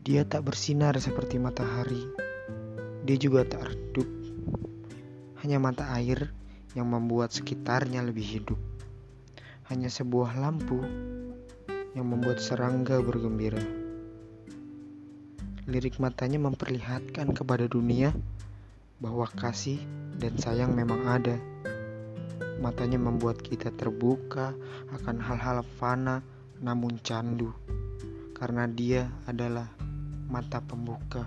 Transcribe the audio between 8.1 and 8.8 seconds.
hidup.